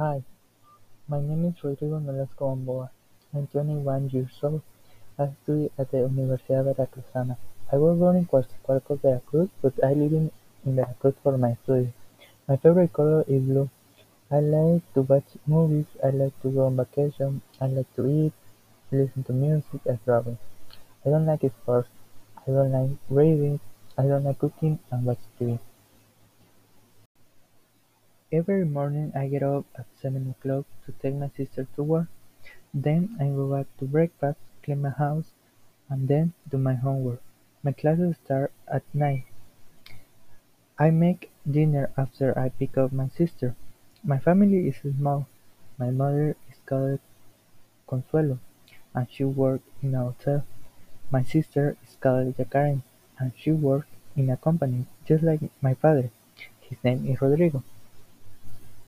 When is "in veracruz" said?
10.14-11.12